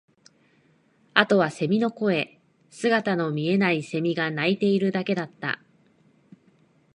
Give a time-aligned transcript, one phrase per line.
[1.13, 2.39] あとは蝉の声、
[2.71, 5.61] 姿の見えない蝉が鳴いているだけだった